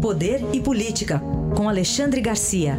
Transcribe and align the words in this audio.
Poder 0.00 0.40
e 0.54 0.60
Política, 0.62 1.20
com 1.54 1.68
Alexandre 1.68 2.22
Garcia. 2.22 2.78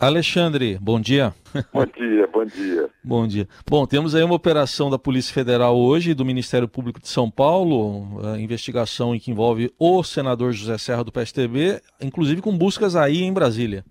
Alexandre, 0.00 0.78
bom 0.80 0.98
dia. 0.98 1.34
Bom 1.70 1.84
dia, 1.84 2.26
bom 2.32 2.44
dia. 2.46 2.90
bom 3.04 3.26
dia. 3.26 3.48
Bom, 3.68 3.86
temos 3.86 4.14
aí 4.14 4.22
uma 4.22 4.34
operação 4.34 4.88
da 4.88 4.98
Polícia 4.98 5.34
Federal 5.34 5.76
hoje, 5.76 6.14
do 6.14 6.24
Ministério 6.24 6.66
Público 6.66 6.98
de 6.98 7.08
São 7.08 7.30
Paulo, 7.30 8.18
investigação 8.38 9.14
em 9.14 9.18
que 9.18 9.30
envolve 9.30 9.70
o 9.78 10.02
senador 10.02 10.52
José 10.52 10.78
Serra 10.78 11.04
do 11.04 11.12
PSTB, 11.12 11.82
inclusive 12.00 12.40
com 12.40 12.56
buscas 12.56 12.96
aí 12.96 13.22
em 13.22 13.32
Brasília 13.32 13.84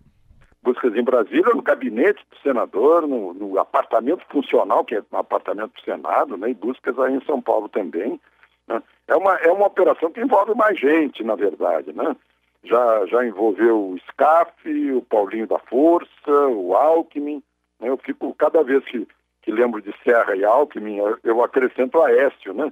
buscas 0.64 0.96
em 0.96 1.04
Brasília, 1.04 1.54
no 1.54 1.62
gabinete 1.62 2.24
do 2.30 2.38
senador, 2.40 3.08
no, 3.08 3.34
no 3.34 3.60
apartamento 3.60 4.24
funcional, 4.30 4.86
que 4.86 4.96
é 4.96 5.04
um 5.12 5.18
apartamento 5.18 5.74
do 5.74 5.82
Senado, 5.82 6.38
né, 6.38 6.52
e 6.52 6.54
buscas 6.54 6.98
aí 7.00 7.16
em 7.16 7.26
São 7.26 7.42
Paulo 7.42 7.68
também. 7.68 8.20
Né. 8.68 8.82
É, 9.08 9.16
uma, 9.16 9.36
é 9.38 9.52
uma 9.52 9.68
operação 9.68 10.12
que 10.12 10.22
envolve 10.22 10.54
mais 10.56 10.80
gente, 10.80 11.24
na 11.24 11.36
verdade. 11.36 11.92
Né? 11.94 12.16
Já, 12.64 13.06
já 13.08 13.26
envolveu 13.26 13.78
o 13.78 14.00
SCAF, 14.10 14.92
o 14.94 15.02
Paulinho 15.02 15.48
da 15.48 15.60
Força, 15.60 16.32
o 16.50 16.76
Alckmin. 16.76 17.42
Né? 17.80 17.90
Eu 17.90 17.98
fico, 17.98 18.34
cada 18.36 18.64
vez 18.64 18.84
que, 18.86 19.08
que 19.42 19.52
lembro 19.52 19.82
de 19.82 19.94
Serra 20.04 20.36
e 20.36 20.46
Alckmin, 20.46 21.00
eu, 21.24 21.44
acrescento 21.44 22.02
Aécio. 22.02 22.54
Né? 22.54 22.72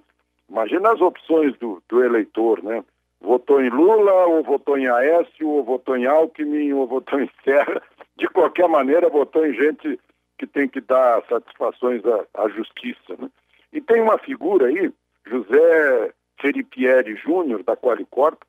Imagina 0.50 0.92
as 0.92 1.02
opções 1.02 1.58
do, 1.58 1.82
do 1.90 2.04
eleitor, 2.04 2.64
né? 2.64 2.84
Votou 3.22 3.62
em 3.62 3.70
Lula, 3.70 4.28
ou 4.28 4.44
votou 4.44 4.78
em 4.78 4.88
Aécio, 4.88 5.48
ou 5.48 5.64
votou 5.64 5.98
em 5.98 6.06
Alckmin, 6.06 6.74
ou 6.74 6.88
votou 6.88 7.20
em 7.20 7.30
Serra. 7.44 7.82
De 8.16 8.28
qualquer 8.28 8.68
maneira, 8.68 9.10
votou 9.10 9.46
em 9.46 9.54
gente 9.54 10.00
que 10.38 10.48
tem 10.48 10.68
que 10.68 10.82
dar 10.82 11.24
satisfações 11.28 12.02
à, 12.06 12.44
à 12.44 12.50
justiça. 12.50 13.16
Né? 13.18 13.30
E 13.74 13.82
tem 13.82 14.02
uma 14.02 14.18
figura 14.18 14.68
aí, 14.68 14.92
José 15.26 16.14
Feripieri 16.40 17.16
Júnior, 17.16 17.64
da 17.64 17.76
Qualicorp, 17.76 18.42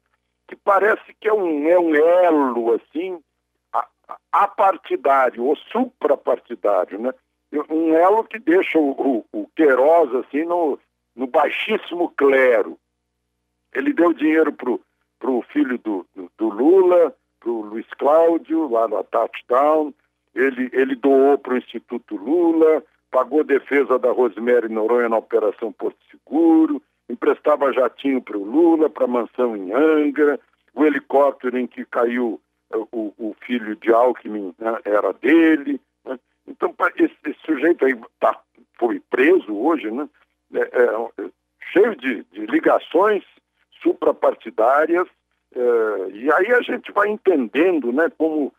que 0.48 0.56
parece 0.56 1.14
que 1.20 1.28
é 1.28 1.32
um, 1.32 1.68
é 1.68 1.78
um 1.78 1.94
elo, 1.94 2.74
assim, 2.74 3.20
apartidário, 4.32 5.44
ou 5.44 5.56
suprapartidário, 5.56 6.98
né? 6.98 7.12
Um 7.68 7.94
elo 7.94 8.24
que 8.24 8.38
deixa 8.38 8.78
o, 8.78 8.90
o, 8.92 9.24
o 9.32 9.46
Queiroz, 9.56 10.14
assim, 10.14 10.44
no, 10.44 10.78
no 11.16 11.26
baixíssimo 11.26 12.08
clero. 12.16 12.78
Ele 13.74 13.92
deu 13.92 14.12
dinheiro 14.12 14.52
para 14.52 15.30
o 15.30 15.42
filho 15.52 15.78
do, 15.78 16.06
do, 16.14 16.30
do 16.36 16.48
Lula, 16.48 17.14
para 17.38 17.50
o 17.50 17.62
Luiz 17.62 17.86
Cláudio, 17.98 18.68
lá 18.68 18.88
na 18.88 19.02
Touchdown. 19.04 19.94
Ele, 20.34 20.70
ele 20.72 20.94
doou 20.94 21.38
para 21.38 21.54
o 21.54 21.58
Instituto 21.58 22.16
Lula, 22.16 22.82
pagou 23.10 23.42
defesa 23.42 23.98
da 23.98 24.12
Rosemary 24.12 24.68
Noronha 24.68 25.08
na 25.08 25.18
Operação 25.18 25.72
Porto 25.72 25.98
Seguro, 26.10 26.82
emprestava 27.08 27.72
jatinho 27.72 28.22
para 28.22 28.38
o 28.38 28.44
Lula, 28.44 28.88
para 28.88 29.04
a 29.04 29.08
mansão 29.08 29.56
em 29.56 29.72
Angra, 29.72 30.38
o 30.74 30.84
helicóptero 30.84 31.58
em 31.58 31.66
que 31.66 31.84
caiu 31.84 32.40
eh, 32.72 32.76
o, 32.92 33.12
o 33.18 33.34
filho 33.44 33.74
de 33.76 33.92
Alckmin 33.92 34.54
né, 34.58 34.78
era 34.84 35.12
dele. 35.12 35.80
Né? 36.04 36.18
Então, 36.46 36.72
esse, 36.96 37.16
esse, 37.26 37.40
sujeito 37.44 37.84
aí 37.84 37.98
tá, 38.20 38.38
foi 38.78 39.00
preso 39.10 39.52
hoje, 39.52 39.90
né? 39.90 40.08
É, 40.52 40.60
é, 40.60 41.30
cheio 41.72 41.96
de, 41.96 42.24
de 42.32 42.46
ligações 42.46 43.24
suprapartidárias, 43.82 45.06
eh, 45.54 46.08
e 46.12 46.32
aí 46.32 46.52
a 46.52 46.60
gente 46.62 46.92
vai 46.92 47.08
entendendo 47.08 47.92
né, 47.92 48.10
como 48.16 48.52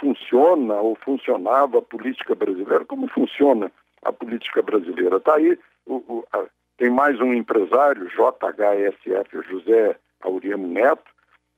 funciona 0.00 0.74
ou 0.74 0.96
funcionava 0.96 1.78
a 1.78 1.82
política 1.82 2.34
brasileira, 2.34 2.84
como 2.84 3.08
funciona 3.08 3.70
a 4.02 4.12
política 4.12 4.62
brasileira. 4.62 5.16
Está 5.16 5.36
aí, 5.36 5.58
o, 5.86 5.94
o, 5.94 6.24
a, 6.32 6.44
tem 6.76 6.90
mais 6.90 7.20
um 7.20 7.32
empresário, 7.32 8.08
JHSF, 8.08 9.42
José 9.48 9.96
Auriemo 10.22 10.66
Neto, 10.66 11.12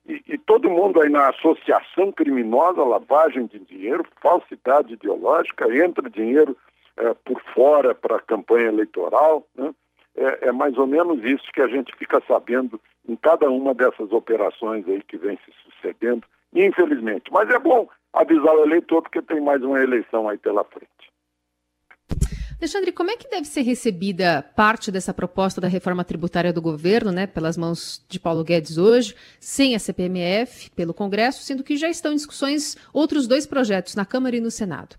e, 0.07 0.23
e, 0.29 0.37
todo 0.37 0.69
mundo 0.69 1.01
aí 1.01 1.09
na 1.09 1.31
associação 1.31 2.13
criminosa, 2.13 2.85
lavagem 2.85 3.47
de 3.47 3.59
dinheiro, 3.59 4.05
falsidade 4.21 4.93
ideológica, 4.93 5.67
entra 5.75 6.11
dinheiro 6.11 6.55
eh, 6.99 7.15
por 7.25 7.41
fora 7.55 7.95
para 7.95 8.17
a 8.17 8.21
campanha 8.21 8.67
eleitoral, 8.67 9.47
né? 9.57 9.75
É, 10.17 10.49
é, 10.49 10.53
mais 10.53 10.77
ou 10.79 10.87
menos 10.87 11.23
isso 11.25 11.51
que 11.53 11.61
a 11.61 11.69
gente 11.69 11.95
fica 11.97 12.23
sabendo 12.27 12.81
em 13.09 13.17
cada 13.17 13.51
uma 13.51 13.75
dessas 13.75 14.13
operações 14.13 14.89
aí 14.89 15.03
que 15.03 15.17
vem 15.17 15.39
se 15.45 15.53
sucedendo, 15.65 16.25
infelizmente. 16.55 17.31
Mas 17.33 17.51
é 17.51 17.59
bom 17.59 17.89
avisar 18.13 18.55
o 18.55 18.65
eleitor 18.65 19.03
porque 19.03 19.21
tem 19.21 19.41
mais 19.41 19.63
uma 19.63 19.83
eleição 19.83 20.29
aí 20.29 20.39
pela 20.39 20.65
frente. 20.65 20.89
Alexandre, 22.61 22.93
como 22.93 23.11
é 23.11 23.17
que 23.17 23.29
deve 23.29 23.45
ser 23.47 23.63
recebida 23.63 24.43
parte 24.57 24.91
dessa 24.91 25.13
proposta 25.13 25.61
da 25.61 25.69
reforma 25.69 26.05
tributária 26.05 26.53
do 26.53 26.63
governo, 26.63 27.11
né, 27.11 27.27
pelas 27.27 27.59
mãos 27.59 28.03
de 28.09 28.19
Paulo 28.19 28.45
Guedes 28.45 28.79
hoje, 28.79 29.15
sem 29.41 29.75
a 29.75 29.79
CPMF, 29.79 30.71
pelo 30.71 30.95
Congresso, 30.95 31.43
sendo 31.43 31.65
que 31.65 31.77
já 31.77 31.91
estão 31.91 32.13
em 32.13 32.17
discussões 32.17 32.77
outros 32.93 33.27
dois 33.27 33.47
projetos 33.47 33.95
na 33.95 34.07
Câmara 34.07 34.37
e 34.37 34.41
no 34.41 34.51
Senado? 34.51 34.97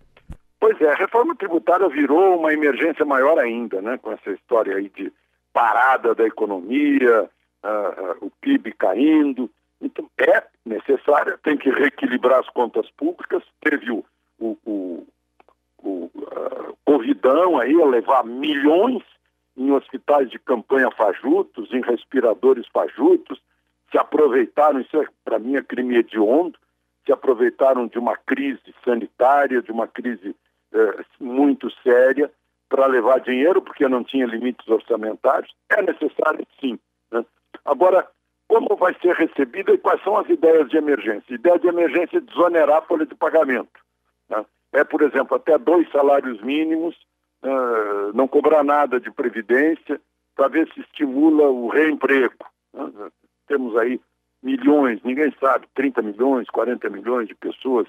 Pois 0.66 0.82
é, 0.82 0.92
a 0.92 0.96
reforma 0.96 1.36
tributária 1.36 1.88
virou 1.90 2.40
uma 2.40 2.52
emergência 2.52 3.06
maior 3.06 3.38
ainda, 3.38 3.84
né, 3.84 4.00
com 4.00 4.12
essa 4.12 4.32
história 4.32 4.76
aí 4.76 4.90
de 4.90 5.14
parada 5.54 6.16
da 6.16 6.26
economia, 6.26 7.30
uh, 7.64 7.68
uh, 7.68 8.26
o 8.26 8.32
PIB 8.42 8.74
caindo. 8.74 9.48
Então, 9.80 10.10
é 10.18 10.44
necessária, 10.66 11.38
tem 11.44 11.56
que 11.56 11.70
reequilibrar 11.70 12.40
as 12.40 12.50
contas 12.50 12.90
públicas. 12.98 13.44
Teve 13.62 13.92
o, 13.92 14.04
o, 14.40 14.58
o, 14.66 15.08
o 15.84 16.10
uh, 16.16 17.60
aí 17.60 17.80
a 17.80 17.86
levar 17.86 18.26
milhões 18.26 19.04
em 19.56 19.72
hospitais 19.72 20.32
de 20.32 20.40
campanha 20.40 20.90
fajutos, 20.98 21.72
em 21.72 21.82
respiradores 21.82 22.66
fajutos, 22.74 23.40
se 23.92 24.00
aproveitaram, 24.00 24.82
isso 24.82 25.00
é, 25.00 25.06
para 25.24 25.38
mim 25.38 25.58
é 25.58 25.62
crime 25.62 25.98
hediondo, 25.98 26.58
se 27.06 27.12
aproveitaram 27.12 27.86
de 27.86 28.00
uma 28.00 28.18
crise 28.18 28.74
sanitária, 28.84 29.62
de 29.62 29.72
uma 29.72 29.88
crise 29.88 30.36
é, 30.76 31.06
muito 31.20 31.70
séria 31.82 32.32
para 32.70 32.88
levar 32.88 33.20
dinheiro, 33.20 33.62
porque 33.62 33.88
não 33.88 34.04
tinha 34.04 34.26
limites 34.26 34.68
orçamentários. 34.68 35.54
É 35.70 35.82
necessário, 35.82 36.46
sim. 36.60 36.78
Né? 37.12 37.26
Agora, 37.64 38.08
como 38.48 38.76
vai 38.76 38.94
ser 39.02 39.16
recebida 39.16 39.74
e 39.74 39.78
quais 39.78 40.04
são 40.04 40.18
as 40.18 40.28
ideias 40.30 40.70
de 40.70 40.78
emergência? 40.78 41.24
A 41.32 41.36
ideia 41.36 41.60
de 41.60 41.68
emergência 41.68 42.18
é 42.18 42.22
desonerar 42.22 42.78
a 42.78 42.82
folha 42.82 43.06
de 43.06 43.16
pagamento. 43.16 43.80
Né? 44.30 44.46
É, 44.74 44.84
por 44.84 45.02
exemplo, 45.02 45.36
até 45.36 45.58
dois 45.58 45.90
salários 45.92 46.42
mínimos, 46.42 46.96
uh, 47.44 48.14
não 48.14 48.28
cobrar 48.28 48.64
nada 48.64 49.00
de 49.00 49.12
previdência, 49.12 50.00
para 50.36 50.50
ver 50.50 50.68
se 50.74 50.82
estimula 50.82 51.48
o 51.50 51.70
reemprego. 51.70 52.36
Né? 52.74 53.10
Temos 53.48 53.76
aí 53.78 54.00
milhões, 54.44 55.02
ninguém 55.04 55.34
sabe, 55.40 55.66
30 55.74 56.02
milhões, 56.02 56.48
40 56.50 56.90
milhões 56.90 57.28
de 57.28 57.36
pessoas, 57.36 57.88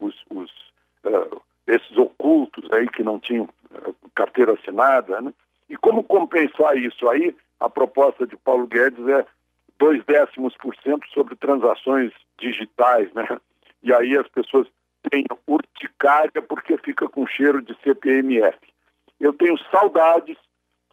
os, 0.00 0.14
os 0.30 0.50
uh, 1.04 1.42
esses 1.68 1.96
ocultos 1.96 2.70
aí 2.72 2.88
que 2.88 3.02
não 3.02 3.20
tinham 3.20 3.44
uh, 3.44 3.94
carteira 4.14 4.54
assinada, 4.54 5.20
né? 5.20 5.32
E 5.68 5.76
como 5.76 6.02
compensar 6.02 6.76
isso? 6.76 7.08
Aí 7.08 7.36
a 7.60 7.68
proposta 7.68 8.26
de 8.26 8.36
Paulo 8.36 8.66
Guedes 8.66 9.06
é 9.06 9.26
dois 9.78 10.02
décimos 10.04 10.56
por 10.56 10.74
cento 10.76 11.06
sobre 11.12 11.36
transações 11.36 12.12
digitais, 12.38 13.12
né? 13.12 13.26
E 13.82 13.92
aí 13.92 14.16
as 14.16 14.26
pessoas 14.28 14.66
têm 15.10 15.24
urticária 15.46 16.42
porque 16.42 16.76
fica 16.78 17.08
com 17.08 17.26
cheiro 17.26 17.62
de 17.62 17.76
CPMF. 17.84 18.58
Eu 19.20 19.32
tenho 19.32 19.56
saudades 19.70 20.36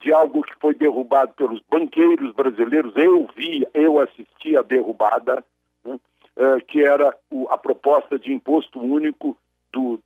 de 0.01 0.11
algo 0.11 0.43
que 0.43 0.53
foi 0.59 0.75
derrubado 0.75 1.33
pelos 1.33 1.61
banqueiros 1.69 2.33
brasileiros. 2.33 2.93
Eu 2.95 3.27
vi, 3.35 3.65
eu 3.73 3.99
assisti 3.99 4.57
a 4.57 4.61
derrubada, 4.61 5.43
né? 5.83 5.99
uh, 6.37 6.65
que 6.67 6.83
era 6.83 7.15
o, 7.31 7.47
a 7.49 7.57
proposta 7.57 8.19
de 8.19 8.33
imposto 8.33 8.79
único 8.79 9.37
do, 9.71 9.99
é, 9.99 10.04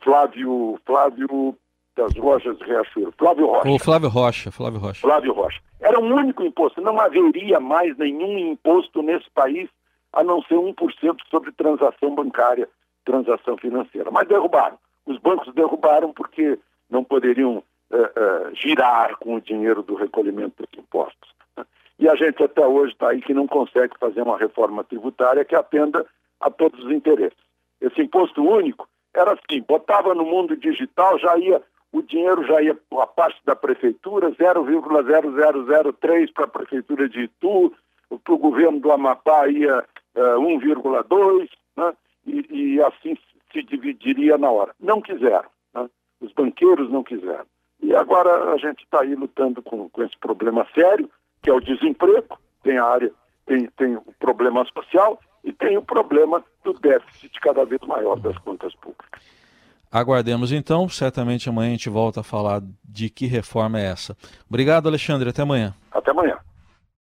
Flávio, 0.00 0.78
Flávio 0.86 1.56
das 1.96 2.14
Lojas 2.14 2.56
Riachuelo, 2.60 3.12
Flávio 3.18 3.46
Rocha. 3.46 3.68
O 3.68 3.78
Flávio 3.78 4.08
Rocha, 4.08 4.50
Flávio 4.50 4.78
Rocha. 4.78 5.00
Flávio 5.00 5.32
Rocha. 5.32 5.60
Era 5.80 5.98
um 6.00 6.14
único 6.14 6.42
imposto, 6.44 6.80
não 6.80 7.00
haveria 7.00 7.58
mais 7.60 7.96
nenhum 7.96 8.38
imposto 8.38 9.02
nesse 9.02 9.28
país 9.30 9.68
a 10.12 10.22
não 10.22 10.42
ser 10.42 10.54
1% 10.54 10.74
sobre 11.30 11.52
transação 11.52 12.14
bancária, 12.14 12.68
transação 13.04 13.56
financeira. 13.56 14.10
Mas 14.10 14.28
derrubaram. 14.28 14.78
Os 15.06 15.18
bancos 15.18 15.52
derrubaram 15.54 16.12
porque 16.12 16.58
não 16.88 17.04
poderiam 17.04 17.58
uh, 17.58 17.96
uh, 17.96 18.54
girar 18.54 19.16
com 19.18 19.34
o 19.34 19.40
dinheiro 19.40 19.82
do 19.82 19.94
recolhimento 19.94 20.62
dos 20.62 20.78
impostos. 20.78 21.28
E 21.98 22.08
a 22.08 22.14
gente 22.14 22.42
até 22.42 22.64
hoje 22.64 22.92
está 22.92 23.10
aí 23.10 23.20
que 23.20 23.34
não 23.34 23.46
consegue 23.46 23.98
fazer 23.98 24.22
uma 24.22 24.38
reforma 24.38 24.84
tributária 24.84 25.44
que 25.44 25.56
atenda 25.56 26.06
a 26.40 26.48
todos 26.48 26.84
os 26.84 26.92
interesses. 26.92 27.36
Esse 27.80 28.02
imposto 28.02 28.42
único 28.42 28.87
era 29.18 29.32
assim, 29.32 29.62
botava 29.66 30.14
no 30.14 30.24
mundo 30.24 30.56
digital, 30.56 31.18
já 31.18 31.36
ia, 31.38 31.60
o 31.92 32.02
dinheiro 32.02 32.46
já 32.46 32.62
ia 32.62 32.78
a 32.98 33.06
parte 33.06 33.40
da 33.44 33.56
prefeitura, 33.56 34.30
0,0003 34.32 36.32
para 36.32 36.44
a 36.44 36.48
prefeitura 36.48 37.08
de 37.08 37.24
Itu, 37.24 37.72
para 38.24 38.34
o 38.34 38.38
governo 38.38 38.80
do 38.80 38.92
Amapá 38.92 39.48
ia 39.48 39.78
uh, 39.78 39.82
eh, 40.14 40.36
1,2, 40.36 41.48
né? 41.76 41.92
e, 42.26 42.46
e, 42.50 42.82
assim 42.82 43.16
se 43.52 43.62
dividiria 43.62 44.36
na 44.36 44.50
hora. 44.50 44.74
Não 44.78 45.00
quiseram, 45.00 45.48
né? 45.74 45.88
os 46.20 46.32
banqueiros 46.32 46.90
não 46.90 47.02
quiseram. 47.02 47.46
E 47.80 47.94
agora 47.94 48.52
a 48.52 48.58
gente 48.58 48.84
está 48.84 49.02
aí 49.02 49.14
lutando 49.14 49.62
com, 49.62 49.88
com 49.88 50.02
esse 50.02 50.16
problema 50.18 50.66
sério, 50.74 51.08
que 51.42 51.50
é 51.50 51.52
o 51.52 51.60
desemprego, 51.60 52.38
tem 52.62 52.78
a 52.78 52.84
área, 52.84 53.12
tem, 53.46 53.66
tem 53.76 53.96
o 53.96 54.14
problema 54.18 54.64
social 54.66 55.18
e 55.44 55.52
tem 55.52 55.78
o 55.78 55.82
problema 55.82 56.44
do 56.72 56.80
déficit 56.80 57.40
cada 57.40 57.64
vez 57.64 57.80
maior 57.82 58.18
das 58.20 58.36
contas 58.38 58.74
públicas. 58.76 59.22
Aguardemos 59.90 60.52
então, 60.52 60.88
certamente 60.88 61.48
amanhã 61.48 61.70
a 61.70 61.72
gente 61.72 61.88
volta 61.88 62.20
a 62.20 62.22
falar 62.22 62.60
de 62.84 63.08
que 63.08 63.26
reforma 63.26 63.80
é 63.80 63.86
essa. 63.86 64.16
Obrigado, 64.48 64.86
Alexandre, 64.86 65.30
até 65.30 65.42
amanhã. 65.42 65.74
Até 65.90 66.10
amanhã. 66.10 66.38